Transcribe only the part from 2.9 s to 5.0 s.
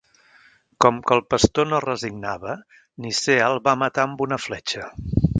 Nicea el va matar amb una fletxa.